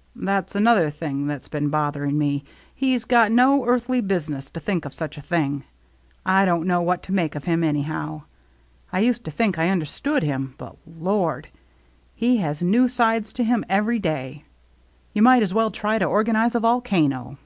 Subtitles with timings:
[0.16, 2.42] "That's another thing that's been bothering me.
[2.74, 5.64] He's got no earthly business to think of such a thing.
[6.24, 8.22] I don't know what to make of him, anyhow.
[8.94, 11.48] I used to think I under stood him, but Lord!
[12.14, 14.46] he has new sides to him every day—
[15.12, 17.36] you might as well try to organize a volcano.